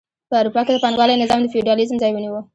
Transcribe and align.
په 0.29 0.35
اروپا 0.41 0.61
کې 0.65 0.73
د 0.73 0.77
پانګوالۍ 0.83 1.15
نظام 1.17 1.39
د 1.41 1.45
فیوډالیزم 1.53 1.97
ځای 2.03 2.11
ونیو. 2.13 2.39